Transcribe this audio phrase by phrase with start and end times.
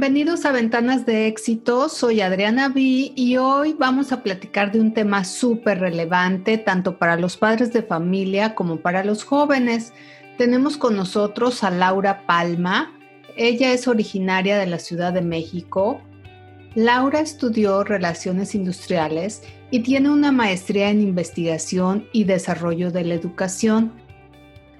[0.00, 4.94] Bienvenidos a Ventanas de Éxito, soy Adriana B y hoy vamos a platicar de un
[4.94, 9.92] tema súper relevante tanto para los padres de familia como para los jóvenes.
[10.38, 12.98] Tenemos con nosotros a Laura Palma,
[13.36, 16.00] ella es originaria de la Ciudad de México.
[16.74, 23.92] Laura estudió Relaciones Industriales y tiene una maestría en Investigación y Desarrollo de la Educación.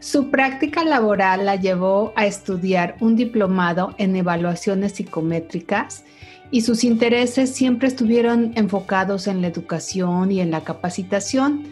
[0.00, 6.04] Su práctica laboral la llevó a estudiar un diplomado en evaluaciones psicométricas
[6.50, 11.64] y sus intereses siempre estuvieron enfocados en la educación y en la capacitación.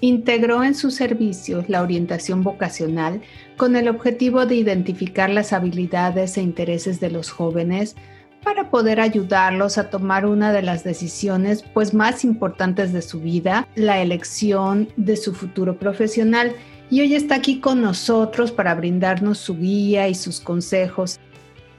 [0.00, 3.20] Integró en sus servicios la orientación vocacional
[3.58, 7.94] con el objetivo de identificar las habilidades e intereses de los jóvenes
[8.42, 13.68] para poder ayudarlos a tomar una de las decisiones pues más importantes de su vida,
[13.74, 16.54] la elección de su futuro profesional
[16.90, 21.18] y hoy está aquí con nosotros para brindarnos su guía y sus consejos.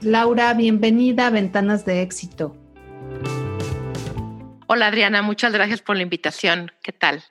[0.02, 2.55] Laura, bienvenida a Ventanas de Éxito.
[4.67, 6.71] Hola Adriana, muchas gracias por la invitación.
[6.81, 7.23] ¿Qué tal?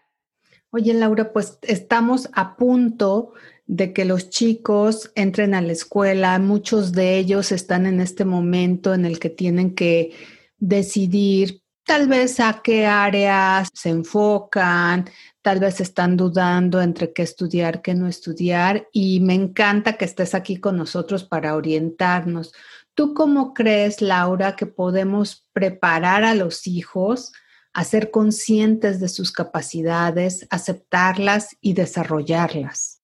[0.70, 3.32] Oye Laura, pues estamos a punto
[3.66, 6.38] de que los chicos entren a la escuela.
[6.38, 10.12] Muchos de ellos están en este momento en el que tienen que
[10.58, 15.08] decidir tal vez a qué áreas se enfocan,
[15.42, 20.34] tal vez están dudando entre qué estudiar, qué no estudiar, y me encanta que estés
[20.34, 22.52] aquí con nosotros para orientarnos.
[22.94, 27.32] ¿Tú cómo crees, Laura, que podemos preparar a los hijos
[27.72, 33.02] a ser conscientes de sus capacidades, aceptarlas y desarrollarlas?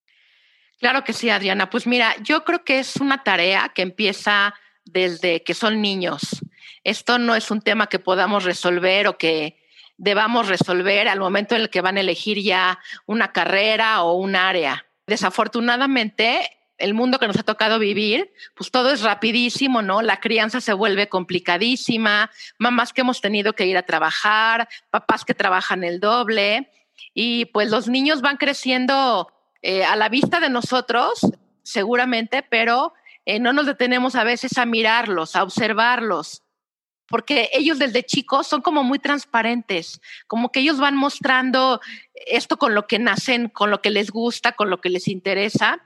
[0.78, 1.68] Claro que sí, Adriana.
[1.68, 6.40] Pues mira, yo creo que es una tarea que empieza desde que son niños.
[6.84, 9.58] Esto no es un tema que podamos resolver o que
[9.96, 14.34] debamos resolver al momento en el que van a elegir ya una carrera o un
[14.34, 14.86] área.
[15.06, 16.40] Desafortunadamente,
[16.78, 20.00] el mundo que nos ha tocado vivir, pues todo es rapidísimo, ¿no?
[20.00, 25.34] La crianza se vuelve complicadísima, mamás que hemos tenido que ir a trabajar, papás que
[25.34, 26.70] trabajan el doble,
[27.14, 29.30] y pues los niños van creciendo
[29.62, 31.20] eh, a la vista de nosotros,
[31.62, 32.94] seguramente, pero
[33.26, 36.42] eh, no nos detenemos a veces a mirarlos, a observarlos,
[37.10, 41.80] porque ellos desde chicos son como muy transparentes, como que ellos van mostrando
[42.14, 45.84] esto con lo que nacen, con lo que les gusta, con lo que les interesa,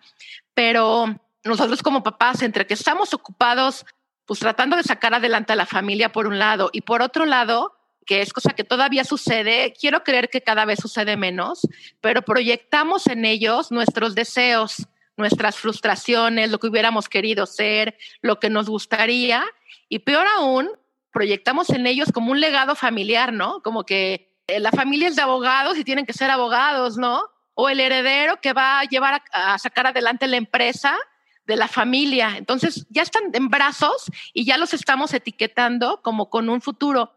[0.53, 3.87] pero nosotros como papás, entre que estamos ocupados,
[4.27, 7.73] pues tratando de sacar adelante a la familia por un lado y por otro lado,
[8.05, 11.62] que es cosa que todavía sucede, quiero creer que cada vez sucede menos,
[12.03, 14.87] pero proyectamos en ellos nuestros deseos,
[15.17, 19.43] nuestras frustraciones, lo que hubiéramos querido ser, lo que nos gustaría,
[19.89, 20.69] y peor aún,
[21.14, 23.62] proyectamos en ellos como un legado familiar, ¿no?
[23.62, 27.30] Como que eh, la familia es de abogados y tienen que ser abogados, ¿no?
[27.54, 30.98] O el heredero que va a llevar a, sacar adelante la empresa
[31.47, 32.34] de la familia.
[32.36, 37.14] Entonces ya están en brazos y ya los estamos etiquetando como con un futuro.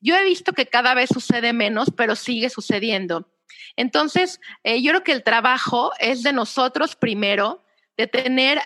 [0.00, 3.28] Yo he visto que cada vez sucede menos, pero sigue sucediendo.
[3.76, 7.64] Entonces, eh, yo creo que el trabajo es de nosotros primero,
[7.96, 8.60] de tener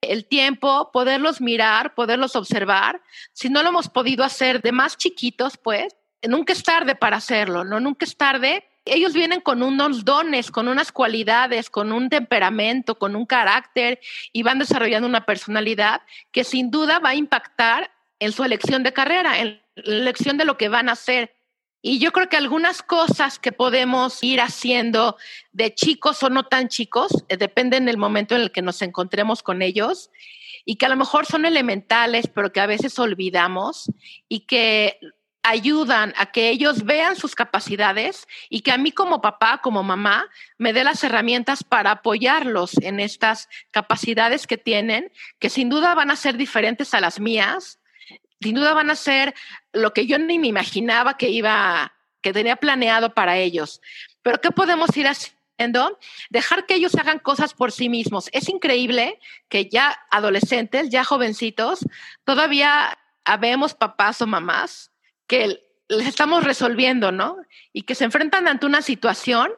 [0.00, 3.02] el tiempo, poderlos mirar, poderlos observar.
[3.32, 7.64] Si no lo hemos podido hacer de más chiquitos, pues nunca es tarde para hacerlo,
[7.64, 7.80] ¿no?
[7.80, 8.64] Nunca es tarde.
[8.86, 14.00] Ellos vienen con unos dones, con unas cualidades, con un temperamento, con un carácter
[14.32, 16.00] y van desarrollando una personalidad
[16.32, 20.44] que sin duda va a impactar en su elección de carrera, en la elección de
[20.44, 21.34] lo que van a hacer.
[21.82, 25.16] Y yo creo que algunas cosas que podemos ir haciendo
[25.52, 29.42] de chicos o no tan chicos, eh, dependen del momento en el que nos encontremos
[29.42, 30.10] con ellos
[30.64, 33.90] y que a lo mejor son elementales, pero que a veces olvidamos
[34.28, 34.98] y que
[35.42, 40.28] ayudan a que ellos vean sus capacidades y que a mí como papá, como mamá,
[40.58, 46.10] me dé las herramientas para apoyarlos en estas capacidades que tienen, que sin duda van
[46.10, 47.78] a ser diferentes a las mías,
[48.40, 49.34] sin duda van a ser
[49.72, 53.80] lo que yo ni me imaginaba que iba, que tenía planeado para ellos.
[54.22, 55.98] Pero ¿qué podemos ir haciendo?
[56.30, 58.28] Dejar que ellos hagan cosas por sí mismos.
[58.32, 59.18] Es increíble
[59.48, 61.80] que ya adolescentes, ya jovencitos,
[62.24, 64.90] todavía habemos papás o mamás
[65.26, 67.36] que les estamos resolviendo, ¿no?
[67.72, 69.50] Y que se enfrentan ante una situación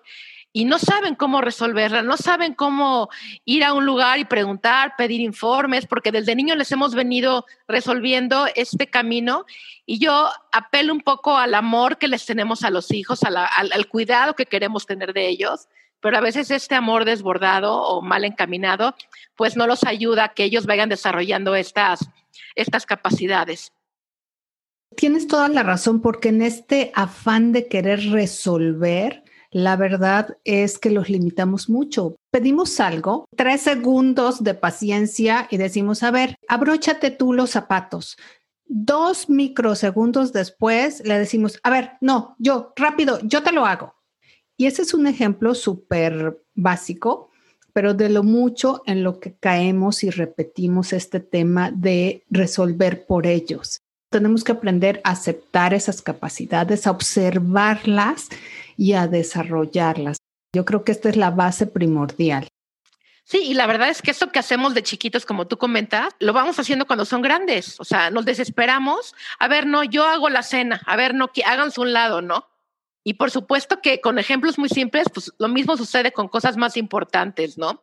[0.52, 3.08] y no saben cómo resolverla, no saben cómo
[3.44, 8.46] ir a un lugar y preguntar, pedir informes, porque desde niños les hemos venido resolviendo
[8.54, 9.46] este camino
[9.86, 14.34] y yo apelo un poco al amor que les tenemos a los hijos, al, cuidado
[14.34, 15.68] que queremos tener de ellos,
[16.00, 18.94] pero a veces este amor desbordado o mal encaminado,
[19.36, 22.08] pues no los ayuda a que ellos vayan desarrollando estas,
[22.56, 23.72] estas capacidades.
[24.96, 29.22] Tienes toda la razón, porque en este afán de querer resolver,
[29.52, 32.16] la verdad es que los limitamos mucho.
[32.30, 38.16] Pedimos algo, tres segundos de paciencia y decimos, a ver, abróchate tú los zapatos.
[38.64, 43.94] Dos microsegundos después le decimos, a ver, no, yo, rápido, yo te lo hago.
[44.56, 47.28] Y ese es un ejemplo súper básico,
[47.74, 53.26] pero de lo mucho en lo que caemos y repetimos este tema de resolver por
[53.26, 53.82] ellos.
[54.12, 58.28] Tenemos que aprender a aceptar esas capacidades, a observarlas
[58.76, 60.18] y a desarrollarlas.
[60.54, 62.46] Yo creo que esta es la base primordial.
[63.24, 66.32] Sí, y la verdad es que eso que hacemos de chiquitos, como tú comentas, lo
[66.32, 67.80] vamos haciendo cuando son grandes.
[67.80, 69.14] O sea, nos desesperamos.
[69.38, 70.82] A ver, no, yo hago la cena.
[70.86, 72.46] A ver, no, que háganse un lado, ¿no?
[73.04, 76.76] Y por supuesto que con ejemplos muy simples, pues lo mismo sucede con cosas más
[76.76, 77.82] importantes, ¿no?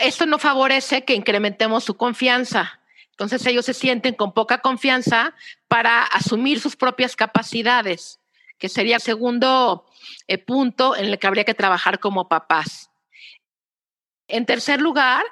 [0.00, 2.77] Esto no favorece que incrementemos su confianza.
[3.18, 5.34] Entonces ellos se sienten con poca confianza
[5.66, 8.20] para asumir sus propias capacidades,
[8.58, 9.86] que sería el segundo
[10.28, 12.92] eh, punto en el que habría que trabajar como papás.
[14.28, 15.24] En tercer lugar,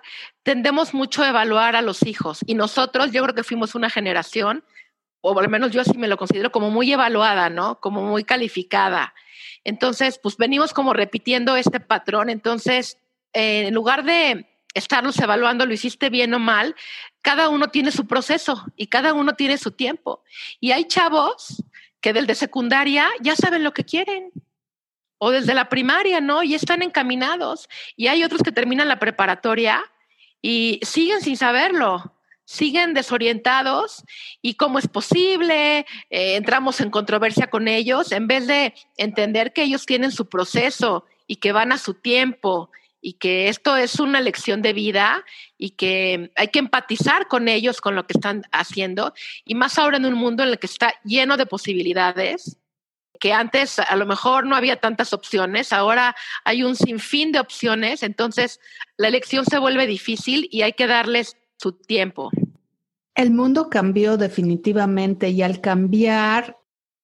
[0.42, 4.64] tendemos mucho a evaluar a los hijos y nosotros, yo creo que fuimos una generación,
[5.20, 7.78] o al menos yo así me lo considero como muy evaluada, ¿no?
[7.78, 9.14] Como muy calificada.
[9.62, 12.30] Entonces, pues venimos como repitiendo este patrón.
[12.30, 12.98] Entonces,
[13.32, 16.74] eh, en lugar de estarlos evaluando, lo hiciste bien o mal,
[17.22, 20.22] cada uno tiene su proceso y cada uno tiene su tiempo.
[20.60, 21.62] Y hay chavos
[22.00, 24.32] que desde secundaria ya saben lo que quieren.
[25.18, 26.42] O desde la primaria, ¿no?
[26.42, 27.68] Y están encaminados.
[27.96, 29.82] Y hay otros que terminan la preparatoria
[30.42, 32.12] y siguen sin saberlo
[32.46, 34.04] siguen desorientados
[34.40, 35.80] y cómo es posible,
[36.10, 41.04] eh, entramos en controversia con ellos, en vez de entender que ellos tienen su proceso
[41.26, 42.70] y que van a su tiempo
[43.00, 45.24] y que esto es una lección de vida
[45.56, 49.12] y que hay que empatizar con ellos, con lo que están haciendo,
[49.44, 52.58] y más ahora en un mundo en el que está lleno de posibilidades,
[53.18, 56.14] que antes a lo mejor no había tantas opciones, ahora
[56.44, 58.60] hay un sinfín de opciones, entonces
[58.96, 62.30] la elección se vuelve difícil y hay que darles su tiempo.
[63.14, 66.58] El mundo cambió definitivamente y al cambiar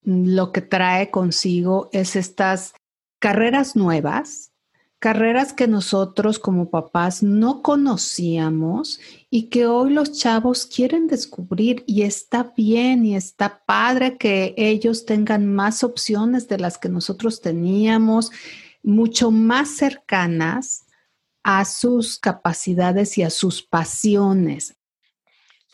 [0.04, 2.74] lo que trae consigo es estas
[3.18, 4.51] carreras nuevas,
[5.02, 9.00] carreras que nosotros como papás no conocíamos
[9.30, 15.04] y que hoy los chavos quieren descubrir y está bien y está padre que ellos
[15.04, 18.30] tengan más opciones de las que nosotros teníamos,
[18.84, 20.86] mucho más cercanas
[21.42, 24.76] a sus capacidades y a sus pasiones.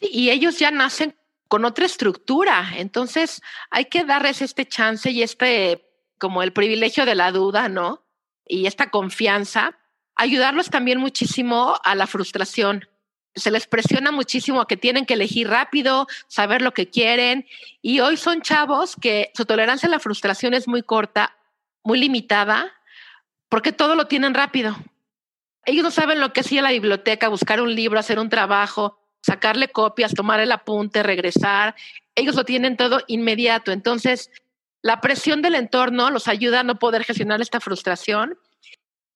[0.01, 1.15] y ellos ya nacen
[1.49, 5.85] con otra estructura, entonces hay que darles este chance y este,
[6.17, 8.08] como el privilegio de la duda, ¿no?
[8.49, 9.79] Y esta confianza,
[10.17, 12.89] ayudarlos también muchísimo a la frustración.
[13.35, 17.47] Se les presiona muchísimo a que tienen que elegir rápido, saber lo que quieren.
[17.83, 21.37] Y hoy son chavos que su tolerancia a la frustración es muy corta,
[21.85, 22.73] muy limitada,
[23.49, 24.77] porque todo lo tienen rápido.
[25.65, 28.99] Ellos no saben lo que es a la biblioteca, buscar un libro, hacer un trabajo,
[29.21, 31.75] sacarle copias, tomar el apunte, regresar.
[32.15, 33.71] Ellos lo tienen todo inmediato.
[33.71, 34.31] Entonces,
[34.83, 38.39] la presión del entorno los ayuda a no poder gestionar esta frustración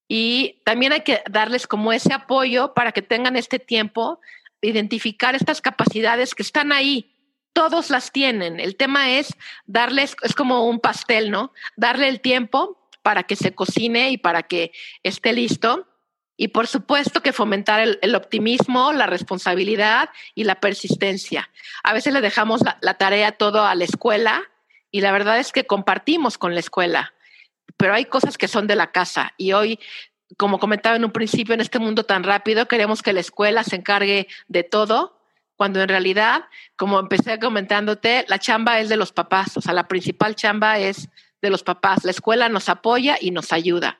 [0.08, 4.20] y también hay que darles como ese apoyo para que tengan este tiempo
[4.60, 7.14] de identificar estas capacidades que están ahí.
[7.52, 8.60] Todos las tienen.
[8.60, 9.34] El tema es
[9.66, 11.52] darles, es como un pastel, ¿no?
[11.76, 14.72] Darle el tiempo para que se cocine y para que
[15.02, 15.88] esté listo
[16.36, 21.50] y por supuesto que fomentar el, optimismo, la responsabilidad y la persistencia.
[21.84, 24.42] A veces le dejamos la, tarea todo a la escuela
[24.92, 27.12] y la verdad es que compartimos con la escuela,
[27.76, 29.80] pero hay cosas que son de la casa y hoy
[30.36, 33.76] como comentaba en un principio, en este mundo tan rápido, queremos que la escuela se
[33.76, 35.18] encargue de todo,
[35.56, 36.44] cuando en realidad,
[36.76, 41.08] como empecé comentándote, la chamba es de los papás, o sea, la principal chamba es
[41.40, 42.04] de los papás.
[42.04, 43.98] La escuela nos apoya y nos ayuda.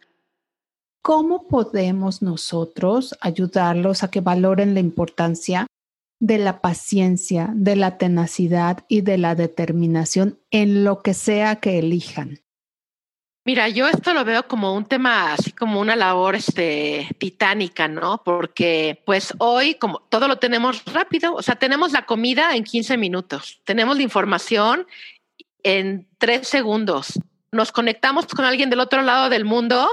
[1.03, 5.67] ¿Cómo podemos nosotros ayudarlos a que valoren la importancia
[6.23, 11.81] de la paciencia, de la tenacidad y de la determinación en lo que sea que
[11.81, 12.39] elijan?
[13.45, 18.23] Mira, yo esto lo veo como un tema, así como una labor este, titánica, ¿no?
[18.25, 22.97] Porque pues hoy como todo lo tenemos rápido, o sea, tenemos la comida en 15
[22.99, 24.87] minutos, tenemos la información
[25.65, 27.19] en tres segundos,
[27.51, 29.91] nos conectamos con alguien del otro lado del mundo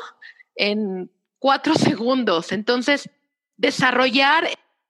[0.56, 1.10] en
[1.40, 2.52] cuatro segundos.
[2.52, 3.10] Entonces,
[3.58, 4.48] desarrollar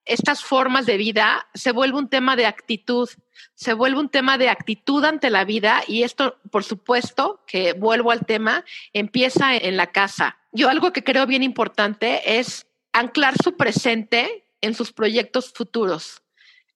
[0.09, 3.07] estas formas de vida se vuelve un tema de actitud,
[3.53, 8.11] se vuelve un tema de actitud ante la vida y esto, por supuesto, que vuelvo
[8.11, 10.37] al tema, empieza en la casa.
[10.51, 16.23] Yo algo que creo bien importante es anclar su presente en sus proyectos futuros,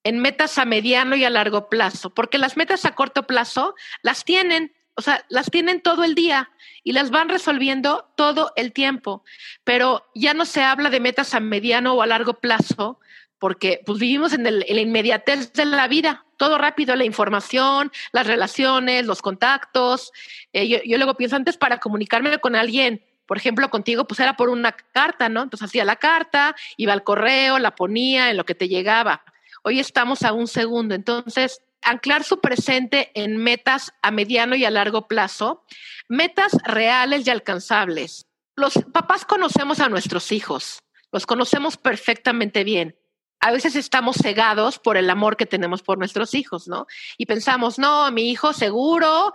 [0.03, 3.73] en metas a mediano y a largo plazo, porque las metas a corto plazo
[4.03, 6.51] las tienen, o sea, las tienen todo el día
[6.83, 9.23] y las van resolviendo todo el tiempo,
[9.63, 12.99] pero ya no se habla de metas a mediano o a largo plazo
[13.43, 18.25] porque pues vivimos en, el, la inmediatez de la vida, todo rápido, la información, las
[18.25, 20.13] relaciones, los contactos.
[20.53, 24.37] Eh, yo, yo luego pienso antes para comunicarme con alguien, por ejemplo, contigo, pues era
[24.37, 25.43] por una carta, ¿no?
[25.43, 29.23] Entonces hacía la carta, iba al correo, la ponía en lo que te llegaba.
[29.63, 34.71] Hoy estamos a un segundo, entonces anclar su presente en metas a mediano y a
[34.71, 35.65] largo plazo,
[36.07, 38.27] metas reales y alcanzables.
[38.55, 42.95] Los papás conocemos a nuestros hijos, los conocemos perfectamente bien.
[43.39, 46.87] A veces estamos cegados por el amor que tenemos por nuestros hijos, ¿no?
[47.17, 49.33] Y pensamos, no, mi hijo seguro,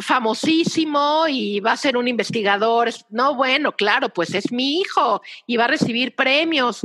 [0.00, 2.90] famosísimo y va a ser un investigador.
[3.10, 6.82] No, bueno, claro, pues es mi hijo y va a recibir premios.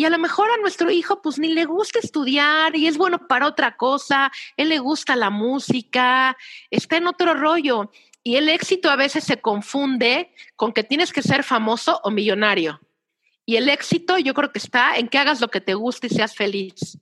[0.00, 3.28] Y a lo mejor a nuestro hijo pues ni le gusta estudiar y es bueno
[3.28, 6.38] para otra cosa, él le gusta la música,
[6.70, 7.90] está en otro rollo.
[8.22, 12.80] Y el éxito a veces se confunde con que tienes que ser famoso o millonario.
[13.44, 16.14] Y el éxito yo creo que está en que hagas lo que te guste y
[16.14, 16.96] seas feliz.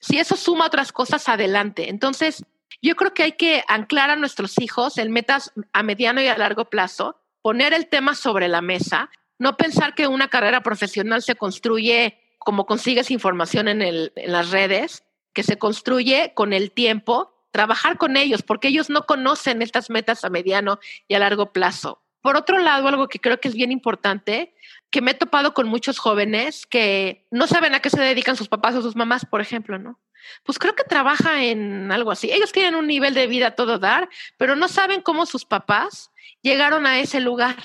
[0.00, 1.90] Si eso suma otras cosas, adelante.
[1.90, 2.44] Entonces,
[2.82, 6.36] yo creo que hay que anclar a nuestros hijos en metas a mediano y a
[6.36, 11.34] largo plazo, poner el tema sobre la mesa no pensar que una carrera profesional se
[11.34, 17.34] construye como consigues información en, el, en las redes, que se construye con el tiempo,
[17.50, 20.78] trabajar con ellos, porque ellos no conocen estas metas a mediano
[21.08, 22.02] y a largo plazo.
[22.22, 24.54] Por otro lado, algo que creo que es bien importante,
[24.90, 28.48] que me he topado con muchos jóvenes que no saben a qué se dedican sus
[28.48, 29.98] papás o sus mamás, por ejemplo, ¿no?
[30.44, 32.30] Pues creo que trabaja en algo así.
[32.30, 36.10] Ellos tienen un nivel de vida todo dar, pero no saben cómo sus papás
[36.42, 37.56] llegaron a ese lugar.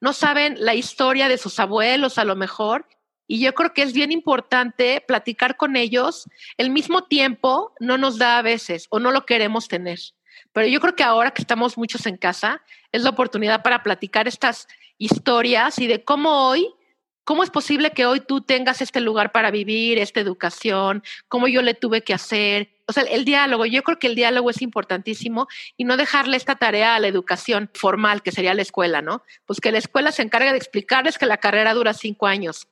[0.00, 2.86] No saben la historia de sus abuelos a lo mejor.
[3.26, 6.24] Y yo creo que es bien importante platicar con ellos.
[6.56, 10.00] El mismo tiempo no nos da a veces o no lo queremos tener.
[10.52, 12.62] Pero yo creo que ahora que estamos muchos en casa,
[12.92, 14.66] es la oportunidad para platicar estas
[14.98, 16.74] historias y de cómo hoy
[17.30, 21.04] ¿Cómo es posible que hoy tú tengas este lugar para vivir, esta educación?
[21.28, 22.70] ¿Cómo yo le tuve que hacer?
[22.88, 25.46] O sea, el diálogo, yo creo que el diálogo es importantísimo
[25.76, 29.22] y no dejarle esta tarea a la educación formal, que sería la escuela, ¿no?
[29.46, 32.66] Pues que la escuela se encargue de explicarles que la carrera dura cinco años.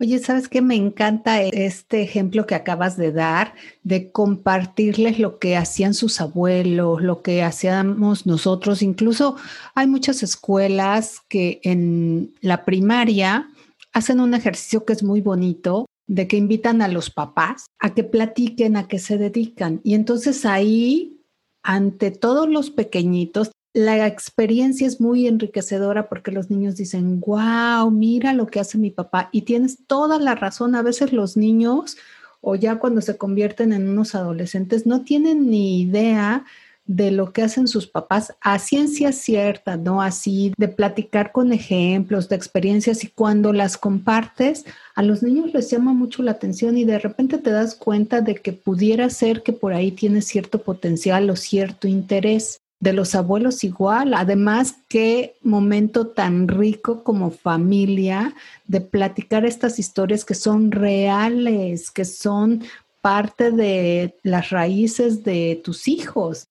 [0.00, 0.60] Oye, ¿sabes qué?
[0.60, 7.00] Me encanta este ejemplo que acabas de dar, de compartirles lo que hacían sus abuelos,
[7.00, 8.82] lo que hacíamos nosotros.
[8.82, 9.36] Incluso
[9.76, 13.50] hay muchas escuelas que en la primaria
[13.94, 18.04] hacen un ejercicio que es muy bonito, de que invitan a los papás a que
[18.04, 19.80] platiquen a qué se dedican.
[19.84, 21.22] Y entonces ahí,
[21.62, 28.34] ante todos los pequeñitos, la experiencia es muy enriquecedora porque los niños dicen, wow, mira
[28.34, 29.30] lo que hace mi papá.
[29.32, 31.96] Y tienes toda la razón, a veces los niños
[32.40, 36.44] o ya cuando se convierten en unos adolescentes no tienen ni idea
[36.86, 40.02] de lo que hacen sus papás a ciencia cierta, ¿no?
[40.02, 44.64] Así, de platicar con ejemplos, de experiencias y cuando las compartes,
[44.94, 48.34] a los niños les llama mucho la atención y de repente te das cuenta de
[48.36, 52.58] que pudiera ser que por ahí tienes cierto potencial o cierto interés.
[52.80, 58.34] De los abuelos igual, además qué momento tan rico como familia
[58.66, 62.62] de platicar estas historias que son reales, que son
[63.00, 66.48] parte de las raíces de tus hijos.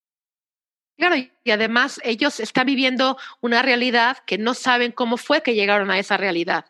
[0.98, 5.90] Claro, y además ellos están viviendo una realidad que no saben cómo fue que llegaron
[5.90, 6.66] a esa realidad.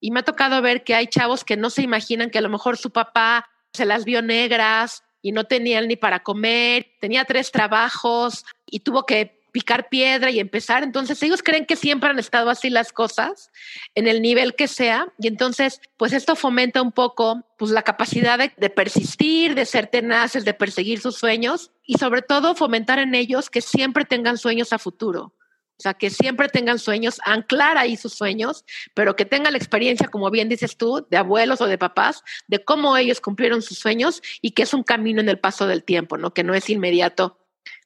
[0.00, 2.48] Y me ha tocado ver que hay chavos que no se imaginan que a lo
[2.48, 7.50] mejor su papá se las vio negras y no tenían ni para comer, tenía tres
[7.50, 10.82] trabajos y tuvo que picar piedra y empezar.
[10.82, 13.50] Entonces ellos creen que siempre han estado así las cosas,
[13.94, 18.38] en el nivel que sea, y entonces pues esto fomenta un poco pues la capacidad
[18.38, 23.50] de, persistir, de ser tenaces, de perseguir sus sueños y sobre todo fomentar en ellos
[23.50, 25.34] que siempre tengan sueños a futuro.
[25.78, 30.08] O sea, que siempre tengan sueños, anclar ahí sus sueños, pero que tengan la experiencia,
[30.08, 34.22] como bien dices tú, de abuelos o de papás, de cómo ellos cumplieron sus sueños
[34.40, 36.32] y que es un camino en el paso del tiempo, ¿no?
[36.32, 37.38] Que no es inmediato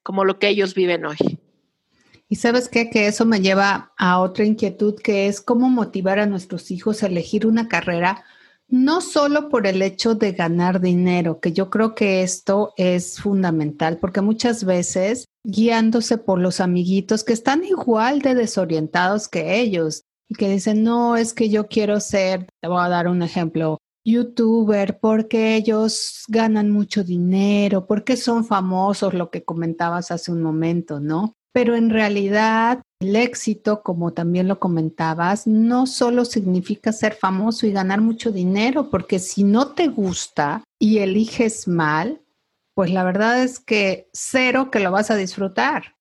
[0.02, 1.16] como lo que ellos viven hoy.
[2.28, 6.26] Y sabes qué, que eso me lleva a otra inquietud que es cómo motivar a
[6.26, 8.24] nuestros hijos a elegir una carrera,
[8.68, 13.98] no solo por el hecho de ganar dinero, que yo creo que esto es fundamental,
[13.98, 20.34] porque muchas veces guiándose por los amiguitos que están igual de desorientados que ellos y
[20.34, 24.98] que dicen, no, es que yo quiero ser, te voy a dar un ejemplo, youtuber
[24.98, 31.34] porque ellos ganan mucho dinero, porque son famosos, lo que comentabas hace un momento, ¿no?
[31.56, 37.72] Pero en realidad el éxito, como también lo comentabas, no solo significa ser famoso y
[37.72, 42.20] ganar mucho dinero, porque si no te gusta y eliges mal,
[42.74, 45.96] pues la verdad es que cero que lo vas a disfrutar.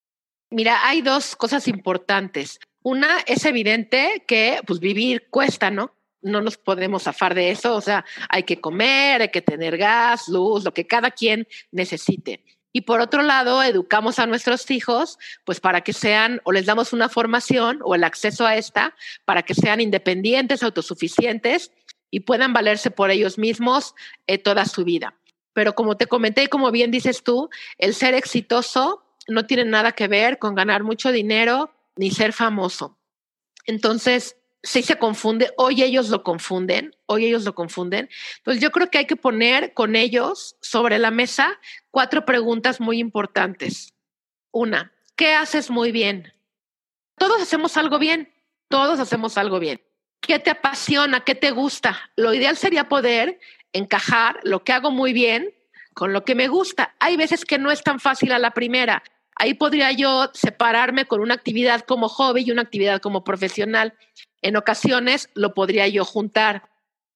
[0.52, 2.60] Mira, hay dos cosas importantes.
[2.84, 5.96] Una es evidente que pues vivir cuesta, ¿no?
[6.22, 10.28] No nos podemos zafar de eso, o sea, hay que comer, hay que tener gas,
[10.28, 12.44] luz, lo que cada quien necesite.
[12.76, 16.92] Y por otro lado, educamos a nuestros hijos, pues para que sean, o les damos
[16.92, 21.72] una formación o el acceso a esta, para que sean independientes, autosuficientes
[22.12, 23.96] y puedan valerse por ellos mismos
[24.28, 25.16] eh, toda su vida.
[25.54, 29.94] Pero como te comenté y como bien dices tú, el ser exitoso no tiene nada
[29.94, 32.98] que ver con ganar mucho dinero ni ser famoso.
[33.66, 38.10] Entonces, si se confunde, hoy ellos lo confunden, hoy ellos lo confunden.
[38.44, 41.60] Pues yo creo que hay que poner con ellos sobre la mesa
[41.92, 43.94] cuatro preguntas muy importantes.
[44.52, 46.34] Una, ¿qué haces muy bien?
[47.18, 48.34] Todos hacemos algo bien,
[48.68, 49.82] todos hacemos algo bien.
[50.20, 51.24] ¿Qué te apasiona?
[51.24, 52.10] ¿Qué te gusta?
[52.16, 53.40] Lo ideal sería poder
[53.72, 55.54] encajar lo que hago muy bien
[55.94, 56.96] con lo que me gusta.
[57.00, 59.04] Hay veces que no es tan fácil a la primera.
[59.36, 63.94] Ahí podría yo separarme con una actividad como hobby y una actividad como profesional.
[64.46, 66.70] En ocasiones lo podría yo juntar.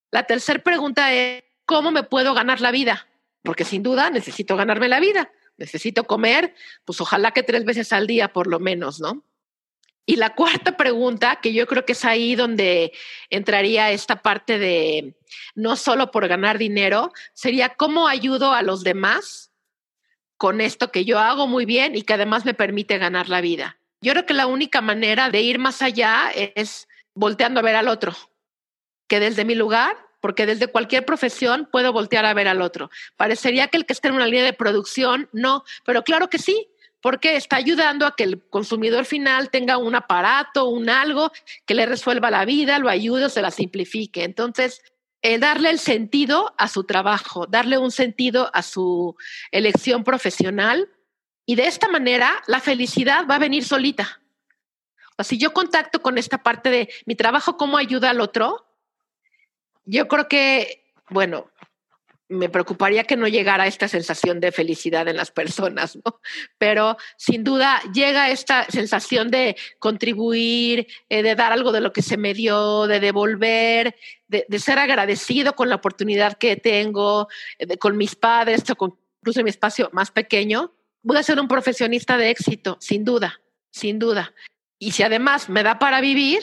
[0.09, 3.07] La tercera pregunta es, ¿cómo me puedo ganar la vida?
[3.43, 5.31] Porque sin duda necesito ganarme la vida.
[5.55, 6.55] Necesito comer,
[6.85, 9.23] pues ojalá que tres veces al día por lo menos, ¿no?
[10.07, 12.93] Y la cuarta pregunta, que yo creo que es ahí donde
[13.29, 15.15] entraría esta parte de
[15.53, 19.51] no solo por ganar dinero, sería cómo ayudo a los demás
[20.37, 23.77] con esto que yo hago muy bien y que además me permite ganar la vida.
[24.01, 26.87] Yo creo que la única manera de ir más allá es
[27.19, 28.15] volteando a ver al otro,
[29.09, 32.89] que desde mi lugar, porque desde cualquier profesión puedo voltear a ver al otro.
[33.17, 36.69] Parecería que el que esté en una línea de producción, no, pero claro que sí,
[37.01, 41.31] porque está ayudando a que el consumidor final tenga un aparato, un algo
[41.65, 44.23] que le resuelva la vida, lo ayude se la simplifique.
[44.23, 44.81] Entonces,
[45.21, 49.17] eh, darle el sentido a su trabajo, darle un sentido a su
[49.51, 50.89] elección profesional
[51.45, 54.21] y de esta manera la felicidad va a venir solita.
[55.23, 58.65] Si yo contacto con esta parte de mi trabajo, cómo ayuda al otro,
[59.85, 61.49] yo creo que, bueno,
[62.29, 66.21] me preocuparía que no llegara esta sensación de felicidad en las personas, ¿no?
[66.59, 72.03] Pero sin duda llega esta sensación de contribuir, eh, de dar algo de lo que
[72.03, 73.95] se me dio, de devolver,
[74.27, 79.49] de, ser agradecido con la oportunidad que tengo, eh, con mis padres, incluso en mi
[79.49, 80.71] espacio más pequeño.
[81.01, 83.41] Voy a ser un profesionista de éxito, sin duda,
[83.71, 84.35] sin duda.
[84.79, 86.41] Y si además me da para vivir,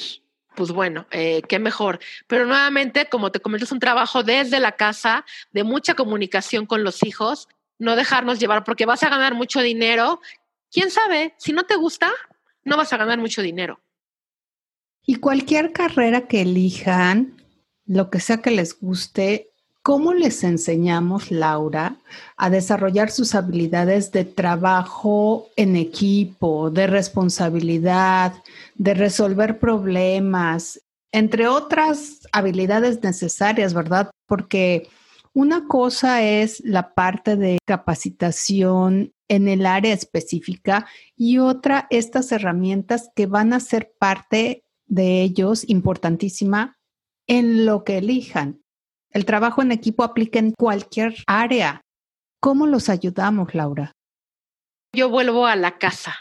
[0.54, 1.98] pues bueno, eh, qué mejor.
[2.26, 6.84] Pero nuevamente, como te comento, es un trabajo desde la casa, de mucha comunicación con
[6.84, 10.20] los hijos, no dejarnos llevar, porque vas a ganar mucho dinero.
[10.70, 11.34] ¿Quién sabe?
[11.38, 12.12] Si no te gusta,
[12.64, 13.80] no vas a ganar mucho dinero.
[15.04, 17.42] Y cualquier carrera que elijan,
[17.86, 19.52] lo que sea que les guste,
[19.86, 21.94] ¿Cómo les enseñamos, Laura,
[22.36, 28.34] a desarrollar sus habilidades de trabajo en equipo, de responsabilidad,
[28.74, 34.10] de resolver problemas, entre otras habilidades necesarias, ¿verdad?
[34.26, 34.88] Porque
[35.32, 43.08] una cosa es la parte de capacitación en el área específica y otra estas herramientas
[43.14, 46.76] que van a ser parte de ellos importantísima
[47.28, 48.65] en lo que elijan.
[49.10, 51.80] El trabajo en equipo aplica en cualquier área.
[52.40, 53.92] ¿Cómo los ayudamos, Laura?
[54.92, 56.16] Yo vuelvo a la casa.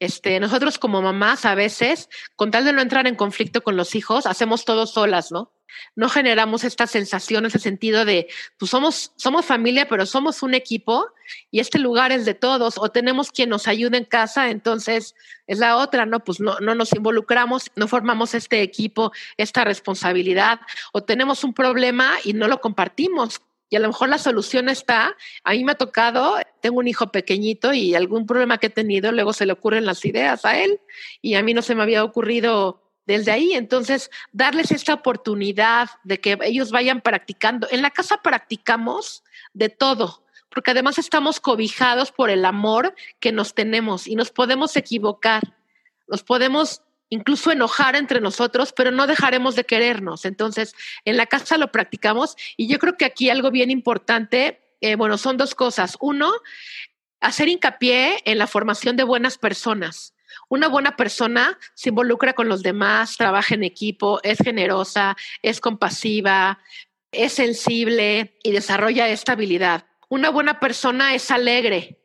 [0.00, 3.94] Este, nosotros como mamás a veces, con tal de no entrar en conflicto con los
[3.94, 5.52] hijos, hacemos todo solas, ¿no?
[5.96, 8.28] No generamos esta sensación, ese sentido de,
[8.58, 11.08] pues somos, somos familia, pero somos un equipo
[11.50, 15.14] y este lugar es de todos, o tenemos quien nos ayude en casa, entonces
[15.46, 16.20] es la otra, ¿no?
[16.20, 20.60] Pues no, no nos involucramos, no formamos este equipo, esta responsabilidad,
[20.92, 25.16] o tenemos un problema y no lo compartimos y a lo mejor la solución está,
[25.44, 29.12] a mí me ha tocado, tengo un hijo pequeñito y algún problema que he tenido,
[29.12, 30.80] luego se le ocurren las ideas a él
[31.20, 33.54] y a mí no se me había ocurrido desde ahí.
[33.54, 37.66] Entonces, darles esta oportunidad de que ellos vayan practicando.
[37.70, 43.54] En la casa practicamos de todo, porque además estamos cobijados por el amor que nos
[43.54, 45.56] tenemos y nos podemos equivocar,
[46.06, 50.26] nos podemos incluso enojar entre nosotros, pero no dejaremos de querernos.
[50.26, 50.74] Entonces,
[51.06, 55.16] en la casa lo practicamos y yo creo que aquí algo bien importante, eh, bueno,
[55.16, 55.96] son dos cosas.
[56.00, 56.30] Uno,
[57.20, 60.12] hacer hincapié en la formación de buenas personas.
[60.48, 66.58] Una buena persona se involucra con los demás, trabaja en equipo, es generosa, es compasiva,
[67.12, 69.86] es sensible y desarrolla esta habilidad.
[70.08, 71.98] Una buena persona es alegre,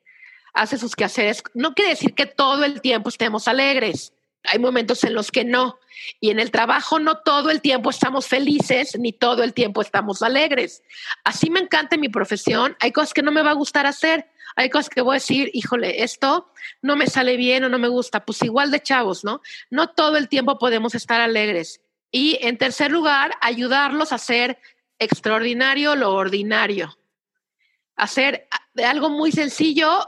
[0.54, 1.44] hace sus quehaceres.
[1.54, 4.14] No quiere decir que todo el tiempo estemos alegres,
[4.46, 5.80] hay momentos en los que no.
[6.20, 10.22] Y en el trabajo no todo el tiempo estamos felices, ni todo el tiempo estamos
[10.22, 10.84] alegres.
[11.24, 12.76] Así me encanta mi profesión.
[12.80, 14.28] Hay cosas que no me va a gustar hacer.
[14.56, 17.88] Hay cosas que voy a decir, híjole, esto no me sale bien o no me
[17.88, 18.26] gusta.
[18.26, 19.42] Pues igual de chavos, ¿no?
[19.70, 21.82] No todo el tiempo podemos estar alegres.
[22.12, 24.60] Y en tercer lugar, ayudarlos a hacer
[25.00, 26.98] extraordinario lo ordinario.
[27.96, 30.08] Hacer de algo muy sencillo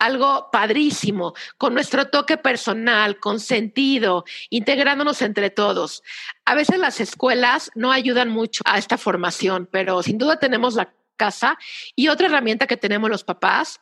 [0.00, 6.02] algo padrísimo, con nuestro toque personal, con sentido, integrándonos entre todos.
[6.46, 10.92] A veces las escuelas no ayudan mucho a esta formación, pero sin duda tenemos la
[11.20, 11.58] casa
[11.94, 13.78] y otra herramienta que tenemos los papás,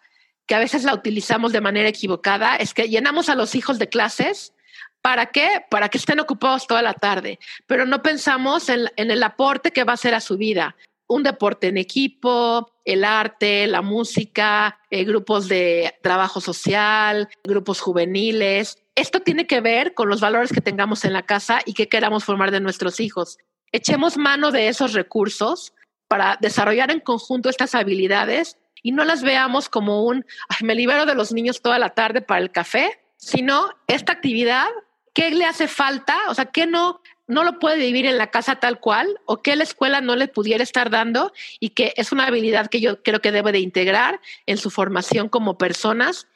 [0.47, 3.89] que a veces la utilizamos de manera equivocada, es que llenamos a los hijos de
[3.89, 4.55] clases.
[5.03, 5.49] ¿Para qué?
[5.71, 9.93] Para que estén ocupados toda la tarde, pero no pensamos en, el aporte que va
[9.93, 10.75] a hacer a su vida
[11.11, 18.77] un deporte en equipo, el arte, la música, eh, grupos de trabajo social, grupos juveniles.
[18.95, 22.25] Esto tiene que ver con los valores que tengamos en la casa y que queramos
[22.25, 23.39] formar de nuestros hijos.
[23.73, 25.73] Echemos mano de esos recursos
[26.09, 30.25] para desarrollar en conjunto estas habilidades y no las veamos como un,
[30.63, 34.69] me libero de los niños toda la tarde para el café, sino esta actividad,
[35.15, 36.17] ¿qué le hace falta?
[36.29, 39.55] O sea, ¿qué no no lo puede vivir en la casa tal cual o que
[39.55, 43.21] la escuela no le pudiera estar dando y que es una habilidad que yo creo
[43.21, 46.27] que debe de integrar en su formación como personas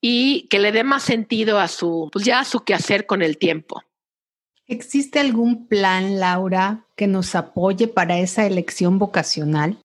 [0.00, 3.38] y que le dé más sentido a su, pues ya a su quehacer con el
[3.38, 3.84] tiempo.
[4.66, 9.76] ¿Existe algún plan, Laura, que nos apoye para esa elección vocacional?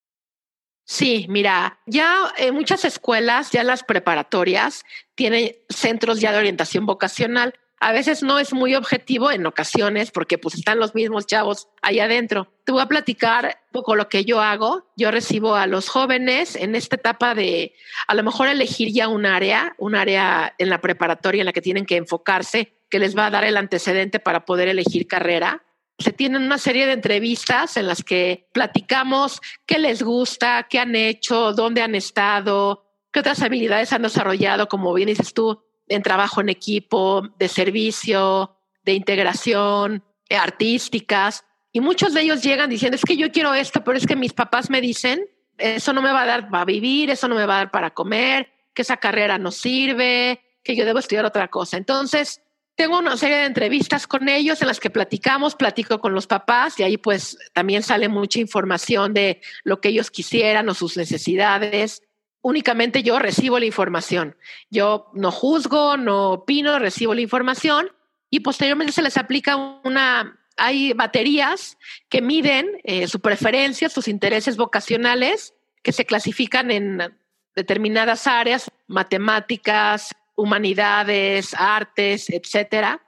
[0.86, 4.84] Sí, mira, ya en muchas escuelas, ya las preparatorias,
[5.16, 10.40] tienen centros ya de orientación vocacional a veces no es muy objetivo en ocasiones porque
[10.40, 12.52] pues están los mismos chavos ahí adentro.
[12.64, 14.88] Te voy a platicar un poco lo que yo hago.
[14.96, 17.76] Yo recibo a los jóvenes en esta etapa de
[18.08, 21.62] a lo mejor elegir ya un área, un área en la preparatoria en la que
[21.62, 25.64] tienen que enfocarse, que les va a dar el antecedente para poder elegir carrera.
[26.00, 30.96] Se tienen una serie de entrevistas en las que platicamos qué les gusta, qué han
[30.96, 36.42] hecho, dónde han estado, qué otras habilidades han desarrollado, como bien dices tú, en trabajo
[36.42, 41.46] en equipo, de servicio, de integración, artísticas.
[41.72, 44.34] Y muchos de ellos llegan diciendo, es que yo quiero esto, pero es que mis
[44.34, 47.56] papás me dicen, eso no me va a dar para vivir, eso no me va
[47.56, 51.78] a dar para comer, que esa carrera no sirve, que yo debo estudiar otra cosa.
[51.78, 52.42] Entonces,
[52.78, 56.80] tengo una serie de entrevistas con ellos en las que platicamos, platico con los papás
[56.80, 62.04] y ahí pues también sale mucha información de lo que ellos quisieran o sus necesidades
[62.48, 64.38] únicamente yo recibo la información.
[64.70, 67.92] Yo no juzgo, no opino, recibo la información
[68.30, 74.56] y posteriormente se les aplica una, hay baterías que miden eh, su preferencia, sus intereses
[74.56, 77.18] vocacionales, que se clasifican en
[77.54, 83.02] determinadas áreas, matemáticas, humanidades, artes, etcétera.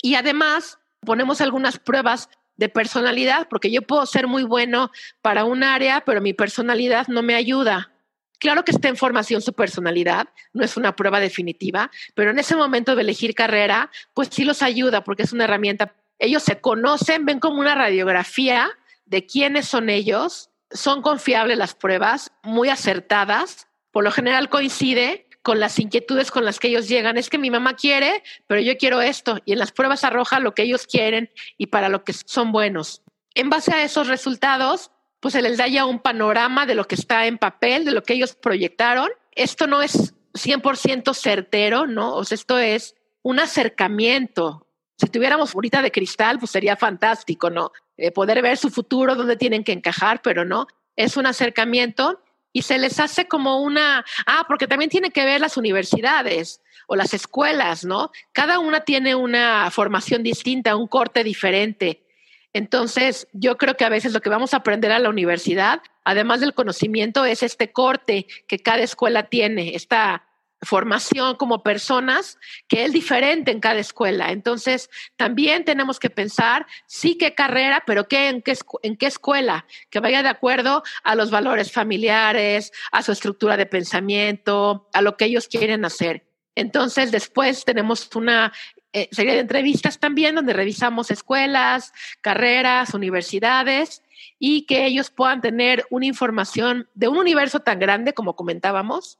[0.00, 4.90] Y además ponemos algunas pruebas de personalidad, porque yo puedo ser muy bueno
[5.20, 7.90] para un área, pero mi personalidad no me ayuda.
[8.38, 12.56] Claro que está en formación su personalidad, no es una prueba definitiva, pero en ese
[12.56, 15.94] momento de elegir carrera, pues sí los ayuda porque es una herramienta.
[16.18, 18.70] Ellos se conocen, ven como una radiografía
[19.06, 25.60] de quiénes son ellos, son confiables las pruebas, muy acertadas, por lo general coincide con
[25.60, 27.18] las inquietudes con las que ellos llegan.
[27.18, 29.38] Es que mi mamá quiere, pero yo quiero esto.
[29.44, 33.02] Y en las pruebas arroja lo que ellos quieren y para lo que son buenos.
[33.34, 36.94] En base a esos resultados, pues se les da ya un panorama de lo que
[36.94, 39.10] está en papel, de lo que ellos proyectaron.
[39.32, 42.14] Esto no es 100% certero, ¿no?
[42.14, 44.66] O sea, esto es un acercamiento.
[44.96, 47.70] Si tuviéramos bonita de cristal, pues sería fantástico, ¿no?
[47.98, 50.66] Eh, poder ver su futuro, dónde tienen que encajar, pero no.
[50.96, 52.23] Es un acercamiento
[52.54, 56.94] y se les hace como una, ah, porque también tiene que ver las universidades o
[56.94, 58.12] las escuelas, ¿no?
[58.32, 62.04] Cada una tiene una formación distinta, un corte diferente.
[62.52, 66.40] Entonces, yo creo que a veces lo que vamos a aprender a la universidad, además
[66.40, 70.24] del conocimiento, es este corte que cada escuela tiene, esta
[70.64, 74.30] formación como personas que es diferente en cada escuela.
[74.30, 80.22] Entonces, también tenemos que pensar, sí, qué carrera, pero qué, en, qué, escuela, que vaya
[80.22, 85.48] de acuerdo a los valores familiares, a su estructura de pensamiento, a lo que ellos
[85.48, 86.24] quieren hacer.
[86.54, 88.52] Entonces, después tenemos una
[88.92, 94.02] eh, serie de entrevistas también donde revisamos escuelas, carreras, universidades
[94.38, 99.18] y que ellos puedan tener una información de un universo tan grande como comentábamos,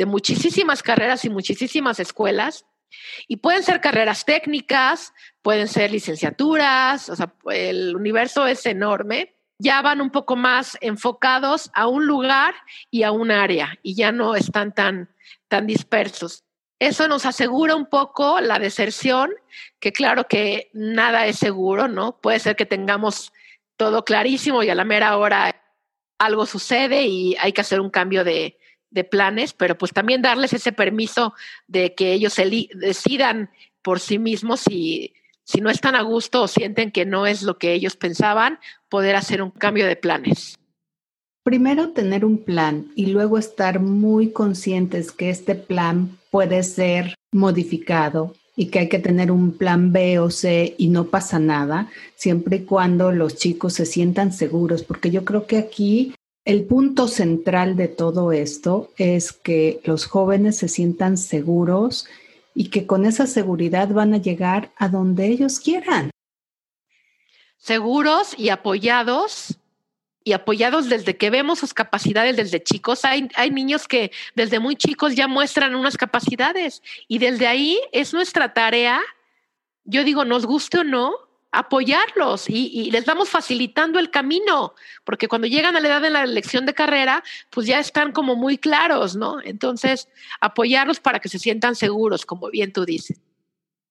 [0.00, 2.64] de muchísimas carreras y muchísimas escuelas.
[3.28, 9.34] Y pueden ser carreras técnicas, pueden ser licenciaturas, o sea, el universo es enorme.
[9.58, 12.54] Ya van un poco más enfocados a un lugar
[12.90, 15.14] y a un área y ya no están tan,
[15.48, 16.44] tan dispersos.
[16.78, 19.30] Eso nos asegura un poco la deserción,
[19.80, 22.18] que claro que nada es seguro, ¿no?
[22.22, 23.34] Puede ser que tengamos
[23.76, 25.62] todo clarísimo y a la mera hora
[26.18, 28.59] algo sucede y hay que hacer un cambio de,
[28.90, 31.34] de planes, pero pues también darles ese permiso
[31.66, 32.34] de que ellos
[32.74, 33.50] decidan
[33.82, 37.58] por sí mismos si, si no están a gusto o sienten que no es lo
[37.58, 40.58] que ellos pensaban, poder hacer un cambio de planes.
[41.42, 48.34] Primero tener un plan y luego estar muy conscientes que este plan puede ser modificado
[48.56, 52.56] y que hay que tener un plan B o C y no pasa nada, siempre
[52.56, 57.76] y cuando los chicos se sientan seguros, porque yo creo que aquí el punto central
[57.76, 62.06] de todo esto es que los jóvenes se sientan seguros
[62.54, 66.10] y que con esa seguridad van a llegar a donde ellos quieran.
[67.58, 69.58] Seguros y apoyados
[70.24, 73.04] y apoyados desde que vemos sus capacidades desde chicos.
[73.04, 78.12] Hay, hay niños que desde muy chicos ya muestran unas capacidades y desde ahí es
[78.12, 79.00] nuestra tarea,
[79.84, 81.14] yo digo, nos guste o no,
[81.52, 86.22] apoyarlos y, les vamos facilitando el camino, porque cuando llegan a la edad de la
[86.22, 89.40] elección de carrera, pues ya están como muy claros, ¿no?
[89.42, 90.08] Entonces,
[90.40, 93.20] apoyarlos para que se sientan seguros, como bien tú dices.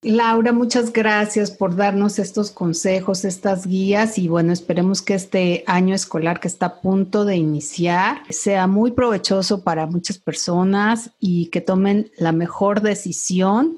[0.02, 5.94] Laura, muchas gracias por darnos estos consejos, estas guías y bueno, esperemos que este año
[5.94, 11.60] escolar que está a punto de iniciar sea muy provechoso para muchas personas y que
[11.60, 13.76] tomen la mejor decisión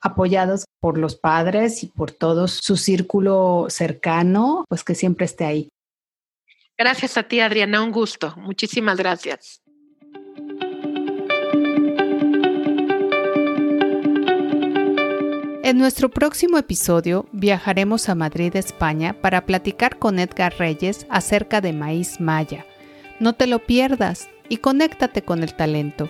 [0.00, 5.68] apoyados por los padres y por todo su círculo cercano, pues que siempre esté ahí.
[6.76, 8.34] Gracias a ti, Adriana, un gusto.
[8.36, 9.60] Muchísimas gracias.
[15.68, 21.74] En nuestro próximo episodio viajaremos a Madrid, España, para platicar con Edgar Reyes acerca de
[21.74, 22.64] maíz maya.
[23.20, 26.08] No te lo pierdas y conéctate con el talento.